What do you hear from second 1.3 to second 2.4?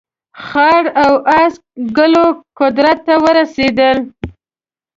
اس ګلو